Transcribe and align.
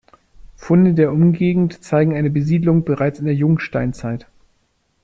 Funde 0.55 0.95
der 0.95 1.11
Umgegend 1.13 1.83
zeigen 1.83 2.15
eine 2.15 2.31
Besiedlung 2.31 2.83
bereits 2.83 3.19
in 3.19 3.25
der 3.25 3.35
Jungsteinzeit. 3.35 4.25